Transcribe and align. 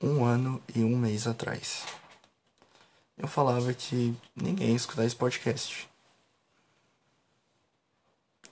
um 0.00 0.24
ano 0.24 0.62
e 0.74 0.84
um 0.84 0.96
mês 0.96 1.26
atrás. 1.26 1.84
Eu 3.16 3.26
falava 3.26 3.72
que 3.72 4.14
ninguém 4.34 4.70
ia 4.70 4.76
escutar 4.76 5.04
esse 5.04 5.16
podcast. 5.16 5.88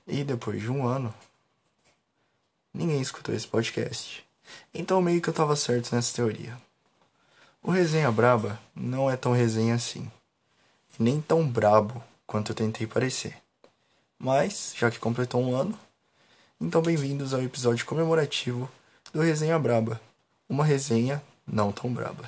E 0.06 0.24
depois 0.24 0.60
de 0.60 0.70
um 0.70 0.86
ano, 0.86 1.14
ninguém 2.72 3.00
escutou 3.00 3.34
esse 3.34 3.46
podcast. 3.46 4.24
Então 4.72 5.02
meio 5.02 5.20
que 5.20 5.28
eu 5.28 5.34
tava 5.34 5.54
certo 5.54 5.94
nessa 5.94 6.14
teoria. 6.14 6.56
O 7.62 7.70
resenha 7.70 8.10
braba 8.10 8.58
não 8.74 9.10
é 9.10 9.16
tão 9.16 9.32
resenha 9.32 9.74
assim. 9.74 10.10
Nem 10.98 11.20
tão 11.20 11.46
brabo 11.46 12.02
quanto 12.26 12.52
eu 12.52 12.56
tentei 12.56 12.86
parecer. 12.86 13.36
Mas, 14.18 14.72
já 14.76 14.90
que 14.90 14.98
completou 14.98 15.42
um 15.42 15.54
ano, 15.54 15.78
então 16.60 16.80
bem-vindos 16.80 17.34
ao 17.34 17.42
episódio 17.42 17.84
comemorativo 17.84 18.70
do 19.12 19.20
Resenha 19.20 19.58
Braba. 19.58 20.00
Uma 20.48 20.64
resenha 20.64 21.22
não 21.46 21.72
tão 21.72 21.92
braba. 21.92 22.24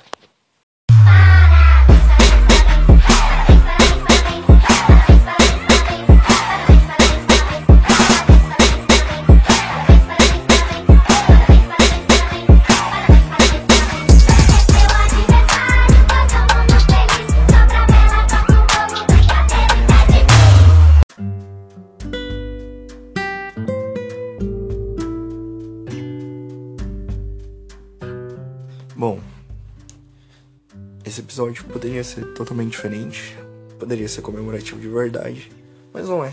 Episódio 31.36 31.64
poderia 31.64 32.02
ser 32.02 32.32
totalmente 32.32 32.70
diferente, 32.70 33.36
poderia 33.78 34.08
ser 34.08 34.22
comemorativo 34.22 34.80
de 34.80 34.88
verdade, 34.88 35.52
mas 35.92 36.08
não 36.08 36.24
é. 36.24 36.32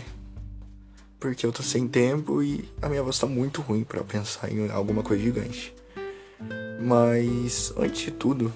Porque 1.20 1.44
eu 1.44 1.52
tô 1.52 1.62
sem 1.62 1.86
tempo 1.86 2.42
e 2.42 2.66
a 2.80 2.88
minha 2.88 3.02
voz 3.02 3.18
tá 3.18 3.26
muito 3.26 3.60
ruim 3.60 3.84
para 3.84 4.02
pensar 4.02 4.50
em 4.50 4.70
alguma 4.70 5.02
coisa 5.02 5.22
gigante. 5.22 5.74
Mas, 6.80 7.72
antes 7.76 8.00
de 8.00 8.10
tudo, 8.12 8.50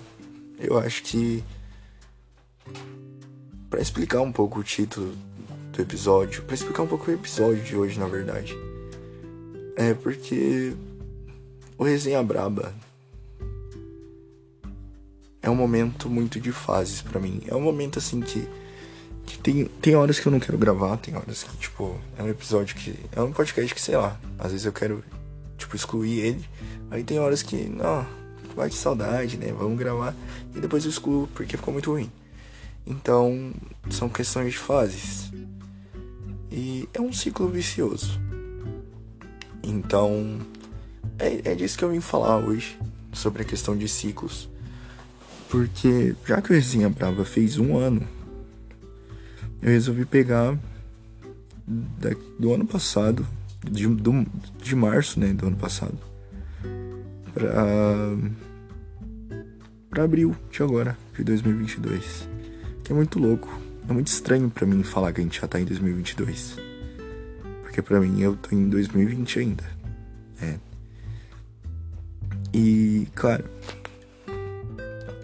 eu 0.58 0.78
acho 0.78 1.02
que. 1.02 1.44
para 3.68 3.80
explicar 3.82 4.22
um 4.22 4.32
pouco 4.32 4.60
o 4.60 4.64
título 4.64 5.14
do 5.72 5.82
episódio, 5.82 6.44
para 6.44 6.54
explicar 6.54 6.82
um 6.82 6.86
pouco 6.86 7.10
o 7.10 7.14
episódio 7.14 7.62
de 7.62 7.76
hoje, 7.76 7.98
na 8.00 8.06
verdade, 8.06 8.56
é 9.76 9.92
porque. 9.92 10.72
O 11.76 11.84
Resenha 11.84 12.22
Braba 12.22 12.74
é 15.42 15.48
um 15.48 15.54
momento 15.54 16.08
muito 16.08 16.40
de 16.40 16.52
fases 16.52 17.00
para 17.00 17.20
mim. 17.20 17.42
É 17.46 17.54
um 17.54 17.60
momento 17.60 17.98
assim 17.98 18.20
que, 18.20 18.48
que 19.24 19.38
tem, 19.38 19.64
tem 19.80 19.94
horas 19.94 20.18
que 20.18 20.26
eu 20.26 20.32
não 20.32 20.40
quero 20.40 20.58
gravar, 20.58 20.96
tem 20.96 21.14
horas 21.16 21.44
que, 21.44 21.56
tipo, 21.56 21.98
é 22.16 22.22
um 22.22 22.28
episódio 22.28 22.76
que. 22.76 22.98
É 23.12 23.20
um 23.20 23.32
podcast 23.32 23.74
que, 23.74 23.80
sei 23.80 23.96
lá, 23.96 24.18
às 24.38 24.52
vezes 24.52 24.66
eu 24.66 24.72
quero, 24.72 25.02
tipo, 25.56 25.74
excluir 25.76 26.18
ele. 26.20 26.44
Aí 26.90 27.04
tem 27.04 27.18
horas 27.18 27.42
que, 27.42 27.56
não, 27.56 28.06
vai 28.56 28.68
de 28.68 28.74
saudade, 28.74 29.36
né? 29.36 29.52
Vamos 29.52 29.78
gravar. 29.78 30.14
E 30.54 30.60
depois 30.60 30.84
eu 30.84 30.90
excluo 30.90 31.28
porque 31.34 31.56
ficou 31.56 31.72
muito 31.72 31.92
ruim. 31.92 32.10
Então, 32.86 33.52
são 33.90 34.08
questões 34.08 34.52
de 34.52 34.58
fases. 34.58 35.30
E 36.50 36.88
é 36.94 37.00
um 37.00 37.12
ciclo 37.12 37.48
vicioso. 37.48 38.18
Então, 39.62 40.38
é, 41.18 41.52
é 41.52 41.54
disso 41.54 41.76
que 41.76 41.84
eu 41.84 41.90
vim 41.90 42.00
falar 42.00 42.38
hoje, 42.38 42.78
sobre 43.12 43.42
a 43.42 43.44
questão 43.44 43.76
de 43.76 43.86
ciclos. 43.86 44.48
Porque 45.50 46.14
já 46.26 46.42
que 46.42 46.52
o 46.52 46.54
Resenha 46.54 46.88
Brava 46.88 47.24
fez 47.24 47.58
um 47.58 47.76
ano, 47.76 48.06
eu 49.62 49.70
resolvi 49.70 50.04
pegar 50.04 50.58
do 52.38 52.52
ano 52.52 52.66
passado, 52.66 53.26
de, 53.64 53.86
do, 53.86 54.26
de 54.62 54.76
março, 54.76 55.18
né, 55.18 55.32
do 55.32 55.46
ano 55.46 55.56
passado, 55.56 55.98
pra, 57.34 57.54
pra 59.90 60.04
abril 60.04 60.36
de 60.50 60.62
agora, 60.62 60.96
de 61.16 61.24
2022. 61.24 62.28
Que 62.84 62.92
é 62.92 62.94
muito 62.94 63.18
louco. 63.18 63.48
É 63.88 63.92
muito 63.92 64.08
estranho 64.08 64.50
para 64.50 64.66
mim 64.66 64.82
falar 64.82 65.12
que 65.12 65.20
a 65.20 65.24
gente 65.24 65.40
já 65.40 65.48
tá 65.48 65.58
em 65.58 65.64
2022. 65.64 66.56
Porque 67.62 67.80
para 67.80 68.00
mim 68.00 68.20
eu 68.20 68.36
tô 68.36 68.54
em 68.54 68.68
2020 68.68 69.38
ainda. 69.38 69.64
É. 70.42 70.56
E, 72.52 73.08
claro, 73.14 73.44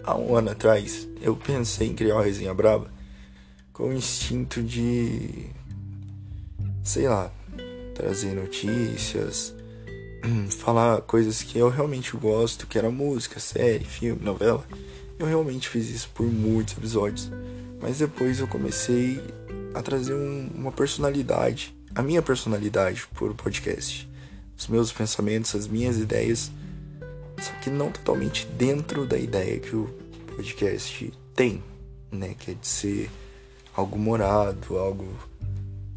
há 0.05 0.15
um 0.15 0.35
ano 0.35 0.51
atrás, 0.51 1.07
eu 1.21 1.35
pensei 1.35 1.87
em 1.87 1.95
criar 1.95 2.15
uma 2.15 2.23
resenha 2.23 2.53
braba 2.53 2.89
com 3.73 3.89
o 3.89 3.93
instinto 3.93 4.61
de, 4.61 5.47
sei 6.83 7.09
lá, 7.09 7.31
trazer 7.93 8.35
notícias, 8.35 9.53
falar 10.59 11.01
coisas 11.01 11.41
que 11.41 11.57
eu 11.57 11.69
realmente 11.69 12.15
gosto, 12.15 12.67
que 12.67 12.77
era 12.77 12.89
música, 12.89 13.39
série, 13.39 13.83
filme, 13.83 14.23
novela. 14.23 14.63
Eu 15.17 15.25
realmente 15.25 15.67
fiz 15.67 15.89
isso 15.89 16.09
por 16.13 16.25
muitos 16.25 16.77
episódios, 16.77 17.31
mas 17.81 17.97
depois 17.97 18.39
eu 18.39 18.47
comecei 18.47 19.21
a 19.73 19.81
trazer 19.81 20.13
um, 20.13 20.49
uma 20.55 20.71
personalidade, 20.71 21.75
a 21.93 22.01
minha 22.01 22.21
personalidade 22.21 23.05
por 23.13 23.33
podcast, 23.33 24.09
os 24.57 24.67
meus 24.67 24.91
pensamentos, 24.91 25.55
as 25.55 25.67
minhas 25.67 25.97
ideias 25.97 26.51
só 27.39 27.51
que 27.61 27.69
não 27.69 27.91
totalmente 27.91 28.45
dentro 28.47 29.05
da 29.05 29.17
ideia 29.17 29.59
que 29.59 29.75
o 29.75 29.87
podcast 30.35 31.13
tem, 31.33 31.63
né? 32.11 32.35
Que 32.37 32.51
é 32.51 32.53
de 32.53 32.67
ser 32.67 33.09
algo 33.75 33.97
morado, 33.97 34.77
algo 34.77 35.07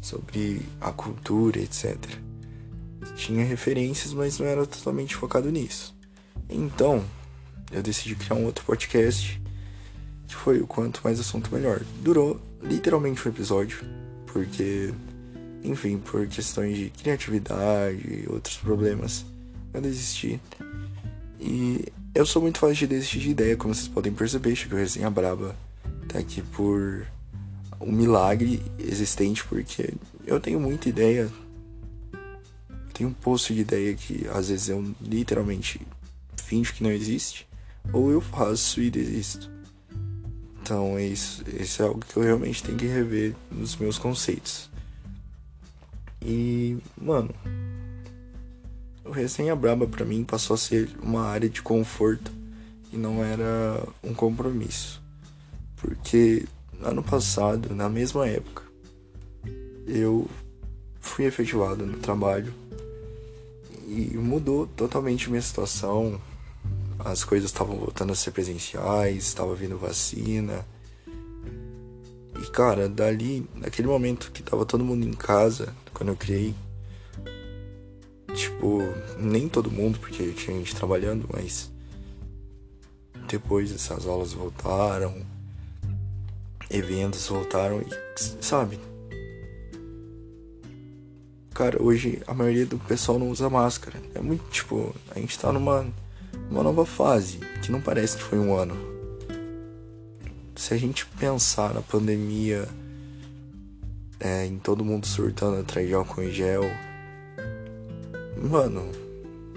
sobre 0.01 0.61
a 0.81 0.91
cultura, 0.91 1.59
etc. 1.59 1.97
Tinha 3.15 3.45
referências, 3.45 4.13
mas 4.13 4.39
não 4.39 4.47
era 4.47 4.65
totalmente 4.65 5.15
focado 5.15 5.49
nisso. 5.51 5.95
Então, 6.49 7.03
eu 7.71 7.81
decidi 7.83 8.15
criar 8.15 8.35
um 8.35 8.45
outro 8.45 8.65
podcast 8.65 9.41
que 10.27 10.35
foi 10.35 10.59
o 10.61 10.67
quanto 10.67 11.01
mais 11.03 11.19
assunto 11.19 11.53
melhor. 11.53 11.81
Durou 12.01 12.39
literalmente 12.61 13.27
um 13.27 13.31
episódio, 13.31 13.79
porque, 14.27 14.93
enfim, 15.63 15.97
por 15.97 16.27
questões 16.27 16.77
de 16.77 16.89
criatividade 16.91 17.97
e 17.97 18.25
outros 18.29 18.57
problemas, 18.57 19.25
eu 19.73 19.81
desisti. 19.81 20.39
E 21.39 21.85
eu 22.13 22.25
sou 22.25 22.41
muito 22.41 22.59
fácil 22.59 22.75
de 22.75 22.87
desistir 22.87 23.19
de 23.19 23.29
ideia, 23.29 23.55
como 23.55 23.73
vocês 23.73 23.87
podem 23.87 24.11
perceber, 24.11 24.57
o 24.71 24.75
Resenha 24.75 25.09
Braba 25.09 25.55
tá 26.07 26.19
aqui 26.19 26.41
por 26.41 27.07
um 27.79 27.91
milagre 27.91 28.61
existente, 28.77 29.43
porque 29.45 29.93
eu 30.25 30.39
tenho 30.39 30.59
muita 30.59 30.89
ideia. 30.89 31.29
Tenho 32.93 33.09
um 33.09 33.13
poço 33.13 33.53
de 33.53 33.61
ideia 33.61 33.95
que 33.95 34.27
às 34.33 34.49
vezes 34.49 34.67
eu 34.67 34.83
literalmente 35.01 35.79
finjo 36.35 36.73
que 36.73 36.83
não 36.83 36.91
existe, 36.91 37.47
ou 37.93 38.11
eu 38.11 38.19
faço 38.19 38.81
e 38.81 38.89
desisto. 38.89 39.49
Então 40.61 40.97
é 40.97 41.05
isso, 41.05 41.43
isso 41.59 41.81
é 41.81 41.85
algo 41.85 42.01
que 42.01 42.17
eu 42.17 42.23
realmente 42.23 42.61
tenho 42.61 42.77
que 42.77 42.85
rever 42.85 43.33
nos 43.49 43.77
meus 43.77 43.97
conceitos. 43.97 44.69
E, 46.21 46.77
mano, 46.97 47.33
o 49.09 49.11
Resenha 49.11 49.55
Braba 49.55 49.87
para 49.87 50.05
mim 50.05 50.23
passou 50.23 50.53
a 50.53 50.57
ser 50.57 50.87
uma 51.01 51.25
área 51.25 51.49
de 51.49 51.63
conforto 51.63 52.31
e 52.93 52.97
não 52.97 53.23
era 53.23 53.83
um 54.03 54.13
compromisso. 54.13 55.01
Porque 55.75 56.45
ano 56.79 57.01
passado, 57.01 57.73
na 57.73 57.89
mesma 57.89 58.27
época, 58.27 58.63
eu 59.87 60.29
fui 60.99 61.25
efetivado 61.25 61.87
no 61.87 61.97
trabalho 61.97 62.53
e 63.87 64.15
mudou 64.15 64.67
totalmente 64.67 65.29
minha 65.29 65.41
situação. 65.41 66.21
As 66.99 67.23
coisas 67.23 67.49
estavam 67.49 67.77
voltando 67.77 68.13
a 68.13 68.15
ser 68.15 68.29
presenciais, 68.29 69.25
estava 69.25 69.55
vindo 69.55 69.75
vacina. 69.75 70.63
E 72.39 72.51
cara, 72.51 72.87
dali, 72.87 73.49
naquele 73.55 73.87
momento 73.87 74.31
que 74.31 74.43
tava 74.43 74.65
todo 74.65 74.85
mundo 74.85 75.03
em 75.03 75.13
casa, 75.13 75.73
quando 75.93 76.09
eu 76.09 76.15
criei 76.15 76.53
Tipo, 78.39 78.79
nem 79.17 79.49
todo 79.49 79.69
mundo, 79.69 79.99
porque 79.99 80.31
tinha 80.31 80.57
gente 80.57 80.73
trabalhando, 80.73 81.27
mas 81.29 81.69
depois 83.27 83.69
essas 83.69 84.07
aulas 84.07 84.31
voltaram, 84.31 85.13
eventos 86.69 87.27
voltaram 87.27 87.81
e, 87.81 87.85
sabe? 88.41 88.79
Cara, 91.53 91.83
hoje 91.83 92.21
a 92.25 92.33
maioria 92.33 92.65
do 92.65 92.79
pessoal 92.79 93.19
não 93.19 93.29
usa 93.29 93.49
máscara. 93.49 94.01
É 94.15 94.21
muito 94.21 94.49
tipo, 94.49 94.95
a 95.13 95.19
gente 95.19 95.37
tá 95.37 95.51
numa 95.51 95.85
uma 96.49 96.63
nova 96.63 96.85
fase 96.85 97.39
que 97.61 97.69
não 97.69 97.81
parece 97.81 98.15
que 98.15 98.23
foi 98.23 98.39
um 98.39 98.55
ano. 98.55 98.77
Se 100.55 100.73
a 100.73 100.77
gente 100.77 101.05
pensar 101.05 101.73
na 101.73 101.81
pandemia, 101.81 102.69
é, 104.17 104.45
em 104.45 104.57
todo 104.57 104.85
mundo 104.85 105.05
surtando 105.05 105.59
atrás 105.59 105.85
de 105.85 105.93
álcool 105.93 106.23
em 106.23 106.31
gel, 106.31 106.63
Mano, 108.41 108.89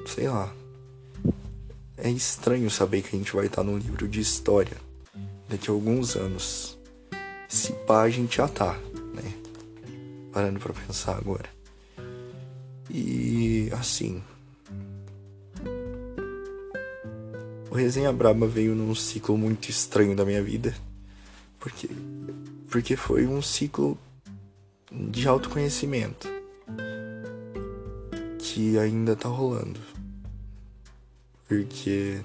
sei 0.07 0.29
lá. 0.29 0.53
é 1.97 2.11
estranho 2.11 2.69
saber 2.69 3.03
que 3.03 3.15
a 3.15 3.19
gente 3.19 3.33
vai 3.33 3.47
estar 3.47 3.63
num 3.63 3.79
livro 3.79 4.09
de 4.09 4.21
história 4.21 4.77
daqui 5.49 5.71
a 5.71 5.73
alguns 5.73 6.17
anos. 6.17 6.77
Se 7.49 7.73
pá, 7.87 8.03
a 8.03 8.11
gente 8.11 8.39
já 8.39 8.49
tá, 8.49 8.77
né? 9.15 9.33
Parando 10.33 10.59
pra 10.59 10.73
pensar 10.73 11.17
agora. 11.17 11.49
E 12.91 13.71
assim. 13.73 14.21
O 17.71 17.75
Resenha 17.77 18.13
Braba 18.13 18.49
veio 18.49 18.75
num 18.75 18.95
ciclo 18.97 19.39
muito 19.39 19.71
estranho 19.71 20.17
da 20.17 20.25
minha 20.25 20.43
vida. 20.43 20.75
Porque, 21.61 21.89
porque 22.69 22.97
foi 22.97 23.29
um 23.29 23.41
ciclo 23.41 23.97
de 24.91 25.29
autoconhecimento 25.29 26.42
que 28.53 28.79
ainda 28.79 29.17
tá 29.17 29.31
rolando. 29.31 29.81
Porque 31.49 32.21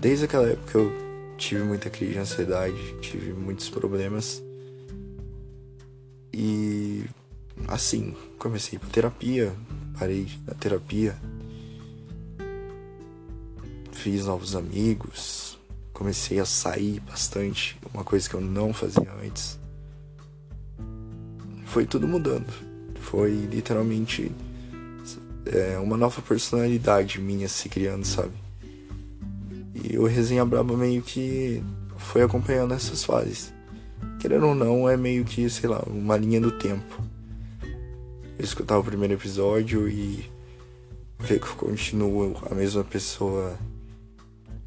desde 0.00 0.24
aquela 0.24 0.48
época 0.48 0.78
eu 0.78 0.92
tive 1.38 1.62
muita 1.62 1.88
crise 1.88 2.14
de 2.14 2.18
ansiedade, 2.18 3.00
tive 3.00 3.32
muitos 3.32 3.68
problemas. 3.68 4.42
E 6.32 7.04
assim, 7.68 8.16
comecei 8.40 8.76
por 8.76 8.88
terapia, 8.88 9.54
parei 9.96 10.28
na 10.44 10.54
terapia, 10.54 11.16
fiz 13.92 14.26
novos 14.26 14.56
amigos, 14.56 15.56
comecei 15.92 16.40
a 16.40 16.44
sair 16.44 16.98
bastante, 17.00 17.78
uma 17.94 18.02
coisa 18.02 18.28
que 18.28 18.34
eu 18.34 18.40
não 18.40 18.74
fazia 18.74 19.12
antes. 19.24 19.60
Foi 21.66 21.86
tudo 21.86 22.08
mudando. 22.08 22.65
Foi 23.10 23.30
literalmente 23.30 24.32
é, 25.46 25.78
uma 25.78 25.96
nova 25.96 26.20
personalidade 26.22 27.20
minha 27.20 27.48
se 27.48 27.68
criando, 27.68 28.04
sabe? 28.04 28.32
E 29.74 29.96
o 29.96 30.06
Resenha 30.06 30.44
Braba 30.44 30.76
meio 30.76 31.02
que 31.02 31.62
foi 31.96 32.22
acompanhando 32.22 32.74
essas 32.74 33.04
fases. 33.04 33.52
Querendo 34.18 34.46
ou 34.48 34.54
não, 34.54 34.88
é 34.88 34.96
meio 34.96 35.24
que, 35.24 35.48
sei 35.48 35.68
lá, 35.68 35.82
uma 35.86 36.16
linha 36.16 36.40
do 36.40 36.50
tempo. 36.50 37.00
Eu 38.38 38.44
escutava 38.44 38.80
o 38.80 38.84
primeiro 38.84 39.14
episódio 39.14 39.88
e 39.88 40.28
ver 41.20 41.38
que 41.38 41.46
eu 41.46 41.54
continuo 41.54 42.36
a 42.50 42.54
mesma 42.54 42.82
pessoa 42.82 43.56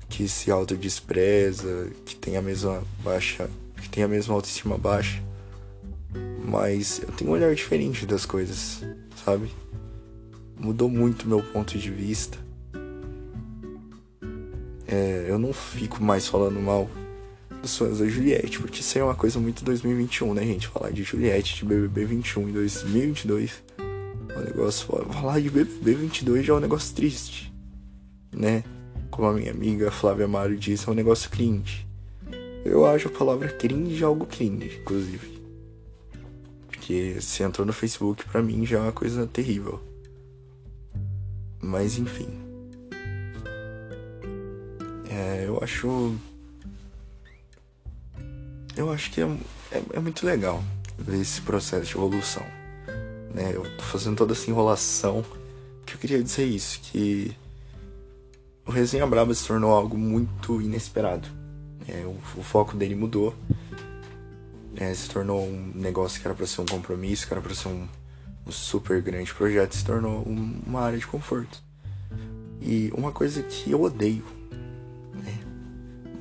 que 0.07 0.29
se 0.29 0.49
autodespreza, 0.49 1.91
que 2.05 2.15
tem 2.15 2.37
a 2.37 2.41
mesma 2.41 2.81
baixa, 3.03 3.49
que 3.81 3.89
tem 3.89 4.03
a 4.03 4.07
mesma 4.07 4.33
autoestima 4.33 4.77
baixa. 4.77 5.21
Mas 6.49 6.99
eu 7.03 7.13
tenho 7.13 7.29
um 7.29 7.33
olhar 7.33 7.53
diferente 7.53 8.07
das 8.07 8.25
coisas, 8.25 8.83
sabe? 9.23 9.51
Mudou 10.59 10.89
muito 10.89 11.27
meu 11.27 11.43
ponto 11.43 11.77
de 11.77 11.91
vista. 11.91 12.39
É, 14.87 15.27
eu 15.29 15.37
não 15.37 15.53
fico 15.53 16.03
mais 16.03 16.27
falando 16.27 16.59
mal 16.59 16.89
dos 17.61 17.77
fãs 17.77 17.99
da 17.99 18.07
Juliette, 18.07 18.59
porque 18.59 18.79
isso 18.79 18.97
é 18.97 19.03
uma 19.03 19.13
coisa 19.13 19.39
muito 19.39 19.63
2021, 19.63 20.33
né, 20.33 20.43
gente? 20.43 20.67
Falar 20.67 20.91
de 20.91 21.03
Juliette, 21.03 21.57
de 21.57 21.65
BBB 21.65 22.05
21 22.05 22.49
em 22.49 22.51
2022 22.53 23.63
é 23.77 24.37
um 24.37 24.41
negócio. 24.41 24.87
Falar 25.13 25.39
de 25.39 25.51
BBB 25.51 25.93
22 25.93 26.45
já 26.45 26.53
é 26.53 26.57
um 26.57 26.59
negócio 26.59 26.95
triste, 26.95 27.53
né? 28.35 28.63
Como 29.11 29.27
a 29.27 29.33
minha 29.33 29.51
amiga 29.51 29.91
Flávia 29.91 30.27
Mário 30.27 30.57
disse, 30.57 30.89
é 30.89 30.91
um 30.91 30.95
negócio 30.95 31.29
cringe. 31.29 31.87
Eu 32.65 32.87
acho 32.87 33.07
a 33.07 33.11
palavra 33.11 33.49
cringe 33.49 34.03
algo 34.03 34.25
cringe, 34.25 34.79
inclusive. 34.81 35.38
Porque 36.89 37.21
se 37.21 37.43
entrou 37.43 37.67
no 37.67 37.71
Facebook, 37.71 38.25
pra 38.25 38.41
mim 38.41 38.65
já 38.65 38.79
é 38.79 38.81
uma 38.81 38.91
coisa 38.91 39.27
terrível. 39.27 39.79
Mas 41.61 41.99
enfim. 41.99 42.27
É, 45.07 45.43
eu 45.45 45.59
acho 45.61 46.15
eu 48.75 48.91
acho 48.91 49.11
que 49.11 49.21
é, 49.21 49.25
é, 49.71 49.83
é, 49.93 49.99
muito 49.99 50.25
legal 50.25 50.63
ver 50.97 51.21
esse 51.21 51.39
processo 51.41 51.85
de 51.85 51.95
evolução. 51.95 52.43
Né? 53.35 53.51
Eu 53.53 53.61
tô 53.77 53.83
fazendo 53.83 54.17
toda 54.17 54.33
essa 54.33 54.49
enrolação 54.49 55.23
que 55.85 55.93
eu 55.93 55.99
queria 55.99 56.23
dizer 56.23 56.45
isso, 56.45 56.79
que 56.81 57.37
o 58.65 58.71
Resenha 58.71 59.05
Braba 59.05 59.31
se 59.35 59.45
tornou 59.45 59.75
algo 59.75 59.95
muito 59.95 60.59
inesperado. 60.59 61.27
É, 61.87 62.03
o, 62.03 62.17
o, 62.35 62.41
foco 62.41 62.75
dele 62.75 62.95
mudou. 62.95 63.35
É, 64.79 64.93
se 64.93 65.09
tornou 65.09 65.45
um 65.45 65.73
negócio 65.75 66.21
que 66.21 66.25
era 66.25 66.33
para 66.33 66.47
ser 66.47 66.61
um 66.61 66.65
compromisso, 66.65 67.27
que 67.27 67.33
era 67.33 67.41
para 67.41 67.53
ser 67.53 67.67
um, 67.67 67.85
um, 68.47 68.51
super 68.51 69.01
grande 69.01 69.33
projeto, 69.33 69.75
se 69.75 69.83
tornou 69.83 70.25
um, 70.25 70.61
uma 70.65 70.79
área 70.79 70.97
de 70.97 71.05
conforto. 71.05 71.61
E 72.61 72.89
uma 72.95 73.11
coisa 73.11 73.43
que 73.43 73.71
eu 73.71 73.81
odeio, 73.81 74.23
né, 75.13 75.37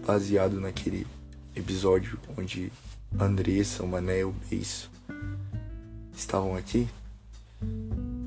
baseado 0.05 0.61
naquele 0.61 1.07
episódio 1.55 2.19
onde 2.37 2.73
Andressa, 3.17 3.85
o 3.85 3.87
Mané 3.87 4.21
e 4.21 4.25
o 4.25 4.35
Beiço 4.51 4.91
estavam 6.17 6.57
aqui, 6.57 6.89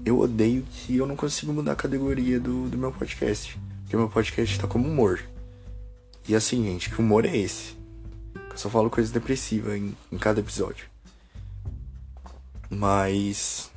eu 0.05 0.17
odeio 0.17 0.63
que 0.71 0.95
eu 0.95 1.05
não 1.05 1.17
consigo 1.17 1.51
mudar 1.51 1.73
a 1.73 1.75
categoria 1.75 2.39
do, 2.39 2.69
do 2.69 2.77
meu 2.77 2.93
podcast. 2.93 3.59
Porque 3.81 3.97
meu 3.97 4.07
podcast 4.07 4.57
tá 4.57 4.65
como 4.65 4.87
humor. 4.87 5.21
E 6.25 6.33
assim, 6.33 6.63
gente, 6.63 6.89
que 6.89 7.01
humor 7.01 7.25
é 7.25 7.35
esse? 7.35 7.80
Eu 8.51 8.57
só 8.57 8.69
falo 8.69 8.89
coisa 8.89 9.11
depressiva 9.11 9.77
em, 9.77 9.95
em 10.11 10.17
cada 10.17 10.39
episódio. 10.39 10.85
Mas. 12.69 13.71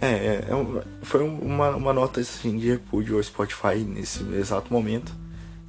É, 0.00 0.06
é, 0.06 0.34
é 0.36 0.84
foi 1.02 1.22
uma, 1.22 1.76
uma 1.76 1.92
nota 1.92 2.20
assim, 2.20 2.58
de 2.58 2.68
repúdio 2.68 3.16
ao 3.16 3.22
Spotify 3.22 3.76
nesse 3.86 4.22
exato 4.34 4.72
momento. 4.72 5.14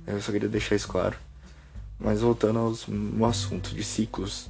Eu 0.06 0.22
só 0.22 0.32
queria 0.32 0.50
deixar 0.50 0.76
isso 0.76 0.88
claro. 0.88 1.18
Mas 2.00 2.22
voltando 2.22 2.60
aos, 2.60 2.88
no 2.88 3.26
assunto 3.26 3.74
de 3.74 3.84
ciclos. 3.84 4.50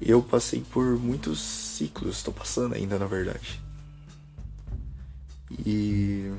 Eu 0.00 0.22
passei 0.22 0.62
por 0.70 0.98
muitos 0.98 1.40
ciclos, 1.40 2.18
estou 2.18 2.34
passando 2.34 2.74
ainda 2.74 2.98
na 2.98 3.06
verdade. 3.06 3.60
E. 5.64 6.32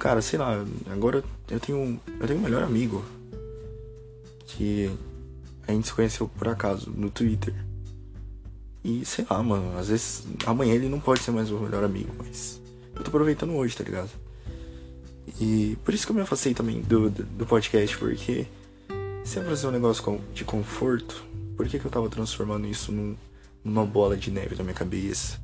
Cara, 0.00 0.22
sei 0.22 0.38
lá, 0.38 0.64
agora 0.90 1.22
eu 1.50 1.60
tenho. 1.60 2.00
Eu 2.18 2.26
tenho 2.26 2.40
um 2.40 2.42
melhor 2.42 2.62
amigo. 2.62 3.04
Que 4.46 4.90
a 5.68 5.72
gente 5.72 5.86
se 5.86 5.92
conheceu 5.92 6.26
por 6.26 6.48
acaso 6.48 6.90
no 6.90 7.10
Twitter. 7.10 7.54
E 8.82 9.04
sei 9.04 9.26
lá, 9.28 9.42
mano, 9.42 9.78
às 9.78 9.88
vezes 9.88 10.26
amanhã 10.46 10.74
ele 10.74 10.88
não 10.88 10.98
pode 10.98 11.20
ser 11.20 11.30
mais 11.32 11.50
o 11.50 11.58
melhor 11.58 11.84
amigo, 11.84 12.10
mas 12.18 12.60
eu 12.96 13.02
tô 13.02 13.08
aproveitando 13.08 13.54
hoje, 13.54 13.76
tá 13.76 13.84
ligado? 13.84 14.10
E 15.38 15.76
por 15.84 15.92
isso 15.92 16.06
que 16.06 16.12
eu 16.12 16.16
me 16.16 16.22
afastei 16.22 16.54
também 16.54 16.80
do, 16.80 17.10
do, 17.10 17.22
do 17.22 17.46
podcast, 17.46 17.96
porque 17.98 18.46
se 19.22 19.38
é 19.38 19.44
fazer 19.44 19.66
um 19.66 19.70
negócio 19.70 20.18
de 20.32 20.44
conforto, 20.44 21.22
por 21.58 21.68
que, 21.68 21.78
que 21.78 21.84
eu 21.84 21.90
tava 21.90 22.08
transformando 22.08 22.66
isso 22.66 22.90
num, 22.90 23.14
numa 23.62 23.84
bola 23.84 24.16
de 24.16 24.30
neve 24.30 24.56
na 24.56 24.64
minha 24.64 24.74
cabeça? 24.74 25.38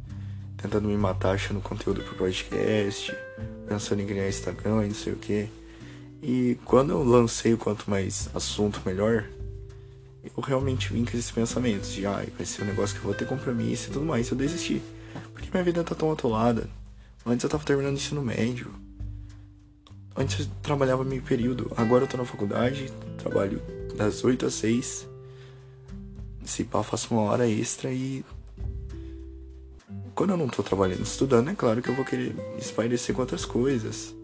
Tentando 0.56 0.88
me 0.88 0.96
matar 0.96 1.34
achando 1.34 1.60
conteúdo 1.60 2.02
pro 2.02 2.14
podcast, 2.16 3.14
pensando 3.68 4.00
em 4.00 4.06
criar 4.06 4.28
Instagram 4.28 4.84
e 4.84 4.88
não 4.88 4.94
sei 4.94 5.12
o 5.12 5.16
que. 5.16 5.48
E 6.22 6.58
quando 6.64 6.90
eu 6.90 7.02
lancei 7.04 7.52
o 7.52 7.58
quanto 7.58 7.88
mais 7.90 8.28
assunto 8.34 8.80
melhor, 8.84 9.28
eu 10.24 10.42
realmente 10.42 10.92
vim 10.92 11.04
com 11.04 11.10
esses 11.10 11.30
pensamentos 11.30 11.92
de 11.92 12.06
ah, 12.06 12.24
vai 12.36 12.46
ser 12.46 12.62
um 12.62 12.66
negócio 12.66 12.96
que 12.96 13.00
eu 13.00 13.06
vou 13.06 13.14
ter 13.14 13.26
compromisso 13.26 13.90
e 13.90 13.92
tudo 13.92 14.04
mais. 14.04 14.30
Eu 14.30 14.36
desisti. 14.36 14.82
Porque 15.32 15.48
minha 15.52 15.62
vida 15.62 15.84
tá 15.84 15.94
tão 15.94 16.10
atolada. 16.10 16.68
Antes 17.24 17.44
eu 17.44 17.50
tava 17.50 17.64
terminando 17.64 17.94
o 17.94 17.96
ensino 17.96 18.22
médio. 18.22 18.72
Antes 20.16 20.40
eu 20.40 20.52
trabalhava 20.62 21.04
meio 21.04 21.22
período, 21.22 21.70
agora 21.76 22.04
eu 22.04 22.08
tô 22.08 22.16
na 22.16 22.24
faculdade, 22.24 22.90
trabalho 23.18 23.60
das 23.94 24.24
8 24.24 24.46
às 24.46 24.54
6. 24.54 25.06
Se 26.44 26.64
pá, 26.64 26.82
faço 26.82 27.12
uma 27.12 27.22
hora 27.22 27.46
extra 27.46 27.92
e. 27.92 28.24
Quando 30.16 30.30
eu 30.30 30.36
não 30.38 30.48
tô 30.48 30.62
trabalhando 30.62 31.02
estudando, 31.02 31.50
é 31.50 31.54
claro 31.54 31.82
que 31.82 31.90
eu 31.90 31.94
vou 31.94 32.02
querer 32.02 32.34
espairecer 32.58 33.14
com 33.14 33.20
outras 33.20 33.44
coisas. 33.44 34.14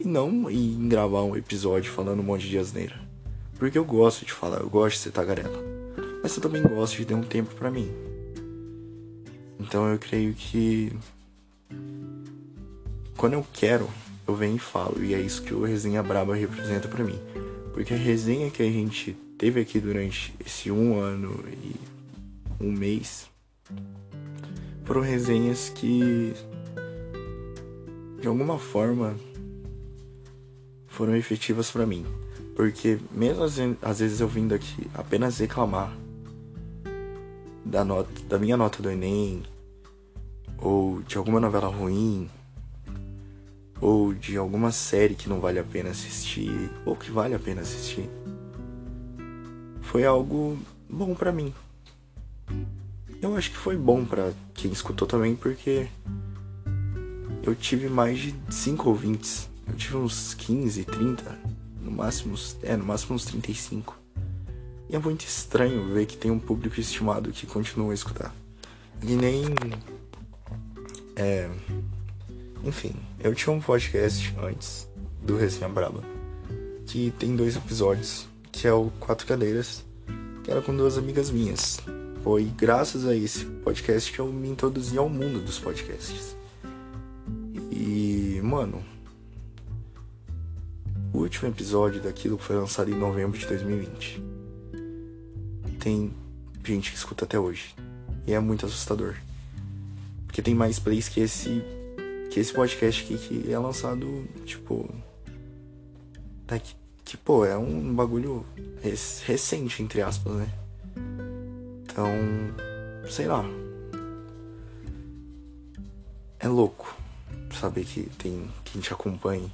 E 0.00 0.04
não 0.04 0.50
em 0.50 0.88
gravar 0.88 1.22
um 1.22 1.36
episódio 1.36 1.92
falando 1.92 2.18
um 2.18 2.24
monte 2.24 2.48
de 2.48 2.58
asneira. 2.58 3.00
Porque 3.56 3.78
eu 3.78 3.84
gosto 3.84 4.26
de 4.26 4.32
falar, 4.32 4.58
eu 4.58 4.68
gosto 4.68 4.96
de 4.96 5.02
ser 5.02 5.12
tagarela. 5.12 5.62
Mas 6.20 6.34
eu 6.34 6.42
também 6.42 6.60
gosto 6.60 6.96
de 6.96 7.04
ter 7.04 7.14
um 7.14 7.22
tempo 7.22 7.54
para 7.54 7.70
mim. 7.70 7.88
Então 9.60 9.86
eu 9.86 9.96
creio 9.96 10.34
que. 10.34 10.92
Quando 13.16 13.34
eu 13.34 13.46
quero 13.52 13.88
eu 14.26 14.34
venho 14.34 14.56
e 14.56 14.58
falo. 14.58 15.04
E 15.04 15.14
é 15.14 15.20
isso 15.20 15.42
que 15.42 15.54
o 15.54 15.62
Resenha 15.62 16.02
Braba 16.02 16.34
representa 16.34 16.88
para 16.88 17.04
mim. 17.04 17.18
Porque 17.72 17.94
a 17.94 17.96
resenha 17.96 18.50
que 18.50 18.62
a 18.62 18.70
gente 18.70 19.16
teve 19.38 19.60
aqui 19.60 19.78
durante 19.78 20.34
esse 20.44 20.70
um 20.70 20.98
ano 20.98 21.44
e 21.48 21.74
um 22.60 22.72
mês 22.72 23.30
foram 24.92 25.00
resenhas 25.06 25.70
que 25.70 26.34
de 28.20 28.28
alguma 28.28 28.58
forma 28.58 29.16
foram 30.86 31.16
efetivas 31.16 31.70
para 31.70 31.86
mim. 31.86 32.04
Porque 32.54 32.98
mesmo 33.10 33.42
às 33.80 34.00
vezes 34.00 34.20
eu 34.20 34.28
vindo 34.28 34.54
aqui 34.54 34.86
apenas 34.92 35.38
reclamar 35.38 35.96
da 37.64 37.82
nota 37.82 38.10
da 38.28 38.38
minha 38.38 38.54
nota 38.54 38.82
do 38.82 38.90
ENEM 38.90 39.44
ou 40.58 41.00
de 41.00 41.16
alguma 41.16 41.40
novela 41.40 41.68
ruim, 41.68 42.28
ou 43.80 44.12
de 44.12 44.36
alguma 44.36 44.70
série 44.70 45.14
que 45.14 45.26
não 45.26 45.40
vale 45.40 45.58
a 45.58 45.64
pena 45.64 45.88
assistir, 45.88 46.70
ou 46.84 46.94
que 46.94 47.10
vale 47.10 47.34
a 47.34 47.38
pena 47.38 47.62
assistir, 47.62 48.10
foi 49.80 50.04
algo 50.04 50.58
bom 50.86 51.14
para 51.14 51.32
mim. 51.32 51.54
Eu 53.32 53.38
acho 53.38 53.50
que 53.50 53.56
foi 53.56 53.78
bom 53.78 54.04
para 54.04 54.34
quem 54.52 54.70
escutou 54.70 55.08
também, 55.08 55.34
porque 55.34 55.88
eu 57.42 57.54
tive 57.54 57.88
mais 57.88 58.18
de 58.18 58.34
5 58.50 58.90
ouvintes. 58.90 59.48
Eu 59.66 59.74
tive 59.74 59.96
uns 59.96 60.34
15, 60.34 60.84
30, 60.84 61.38
no 61.80 61.90
máximo, 61.90 62.34
é, 62.62 62.76
no 62.76 62.84
máximo 62.84 63.14
uns 63.14 63.24
35. 63.24 63.96
E 64.90 64.94
é 64.94 64.98
muito 64.98 65.22
estranho 65.22 65.94
ver 65.94 66.04
que 66.04 66.18
tem 66.18 66.30
um 66.30 66.38
público 66.38 66.78
estimado 66.78 67.32
que 67.32 67.46
continua 67.46 67.92
a 67.92 67.94
escutar. 67.94 68.34
E 69.02 69.14
nem. 69.14 69.44
É. 71.16 71.48
Enfim, 72.62 72.92
eu 73.18 73.34
tinha 73.34 73.56
um 73.56 73.62
podcast 73.62 74.34
antes 74.42 74.86
do 75.22 75.38
Resenha 75.38 75.70
Braba, 75.70 76.02
que 76.86 77.10
tem 77.18 77.34
dois 77.34 77.56
episódios, 77.56 78.26
que 78.52 78.68
é 78.68 78.72
o 78.74 78.90
Quatro 79.00 79.26
Cadeiras, 79.26 79.82
que 80.44 80.50
era 80.50 80.60
com 80.60 80.76
duas 80.76 80.98
amigas 80.98 81.30
minhas. 81.30 81.80
Foi 82.22 82.44
graças 82.44 83.04
a 83.04 83.16
esse 83.16 83.44
podcast 83.44 84.12
que 84.12 84.20
eu 84.20 84.32
me 84.32 84.48
introduzi 84.48 84.96
ao 84.96 85.08
mundo 85.08 85.44
dos 85.44 85.58
podcasts. 85.58 86.36
E, 87.72 88.40
mano, 88.44 88.80
o 91.12 91.18
último 91.18 91.48
episódio 91.48 92.00
daquilo 92.00 92.38
foi 92.38 92.54
lançado 92.54 92.92
em 92.92 92.94
novembro 92.94 93.36
de 93.36 93.44
2020. 93.46 94.22
Tem 95.80 96.14
gente 96.64 96.92
que 96.92 96.96
escuta 96.96 97.24
até 97.24 97.40
hoje. 97.40 97.74
E 98.24 98.32
é 98.32 98.38
muito 98.38 98.66
assustador. 98.66 99.16
Porque 100.24 100.40
tem 100.40 100.54
mais 100.54 100.78
plays 100.78 101.08
que 101.08 101.20
esse 101.20 101.60
que 102.30 102.38
esse 102.38 102.52
podcast 102.52 103.02
aqui 103.02 103.18
que 103.18 103.52
é 103.52 103.58
lançado, 103.58 104.24
tipo. 104.46 104.88
Daqui, 106.46 106.76
que, 107.04 107.16
pô, 107.16 107.44
é 107.44 107.58
um 107.58 107.92
bagulho 107.92 108.46
recente, 109.26 109.82
entre 109.82 110.00
aspas, 110.00 110.32
né? 110.34 110.61
Então, 112.02 113.08
sei 113.08 113.28
lá. 113.28 113.44
É 116.40 116.48
louco 116.48 116.96
saber 117.52 117.84
que 117.84 118.10
tem 118.18 118.50
quem 118.64 118.80
te 118.80 118.92
acompanhe. 118.92 119.52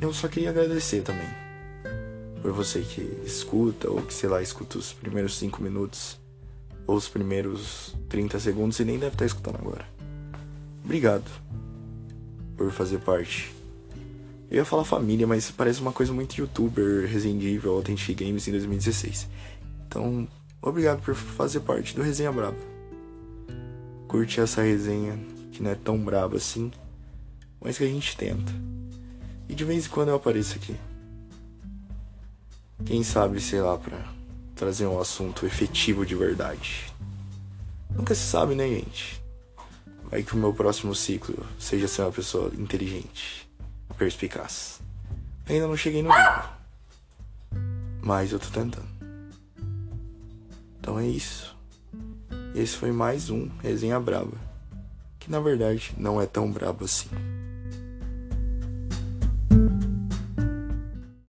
Eu 0.00 0.12
só 0.12 0.26
queria 0.26 0.50
agradecer 0.50 1.02
também. 1.02 1.28
Por 2.42 2.50
você 2.50 2.80
que 2.80 3.00
escuta, 3.24 3.88
ou 3.88 4.02
que, 4.02 4.12
sei 4.12 4.28
lá, 4.28 4.42
escuta 4.42 4.78
os 4.78 4.92
primeiros 4.92 5.38
5 5.38 5.62
minutos, 5.62 6.18
ou 6.88 6.96
os 6.96 7.08
primeiros 7.08 7.94
30 8.08 8.40
segundos 8.40 8.80
e 8.80 8.84
nem 8.84 8.98
deve 8.98 9.14
estar 9.14 9.24
escutando 9.24 9.58
agora. 9.58 9.86
Obrigado 10.84 11.30
por 12.56 12.72
fazer 12.72 12.98
parte. 12.98 13.54
Eu 14.50 14.56
ia 14.56 14.64
falar 14.64 14.82
família, 14.82 15.26
mas 15.26 15.52
parece 15.52 15.80
uma 15.80 15.92
coisa 15.92 16.12
muito 16.12 16.36
youtuber, 16.36 17.08
Resident 17.08 17.64
Authentic 17.64 18.18
Games 18.18 18.48
em 18.48 18.50
2016. 18.50 19.28
Então, 19.86 20.26
obrigado 20.68 21.02
por 21.02 21.14
fazer 21.14 21.60
parte 21.60 21.94
do 21.94 22.02
Resenha 22.02 22.32
Braba. 22.32 22.58
Curte 24.08 24.40
essa 24.40 24.62
resenha, 24.62 25.18
que 25.52 25.62
não 25.62 25.70
é 25.70 25.74
tão 25.74 25.98
braba 25.98 26.36
assim, 26.36 26.70
mas 27.60 27.78
que 27.78 27.84
a 27.84 27.88
gente 27.88 28.16
tenta. 28.16 28.52
E 29.48 29.54
de 29.54 29.64
vez 29.64 29.86
em 29.86 29.88
quando 29.88 30.08
eu 30.08 30.16
apareço 30.16 30.56
aqui. 30.56 30.76
Quem 32.84 33.02
sabe, 33.02 33.40
sei 33.40 33.60
lá, 33.60 33.76
pra 33.78 33.98
trazer 34.54 34.86
um 34.86 35.00
assunto 35.00 35.46
efetivo 35.46 36.04
de 36.04 36.14
verdade. 36.14 36.92
Nunca 37.90 38.14
se 38.14 38.22
sabe, 38.22 38.54
né, 38.54 38.68
gente? 38.68 39.22
Vai 40.10 40.22
que 40.22 40.34
o 40.34 40.38
meu 40.38 40.52
próximo 40.52 40.94
ciclo 40.94 41.44
seja 41.58 41.88
ser 41.88 42.02
uma 42.02 42.12
pessoa 42.12 42.52
inteligente, 42.56 43.48
perspicaz. 43.96 44.80
Ainda 45.48 45.66
não 45.66 45.76
cheguei 45.76 46.02
no 46.02 46.10
nível. 46.10 46.44
Mas 48.02 48.32
eu 48.32 48.38
tô 48.38 48.48
tentando. 48.50 48.95
Então 50.86 51.00
é 51.00 51.06
isso. 51.08 51.58
Esse 52.54 52.76
foi 52.76 52.92
mais 52.92 53.28
um 53.28 53.48
Resenha 53.60 53.98
Braba. 53.98 54.36
Que 55.18 55.28
na 55.28 55.40
verdade 55.40 55.92
não 55.98 56.20
é 56.22 56.26
tão 56.26 56.48
brabo 56.48 56.84
assim. 56.84 57.08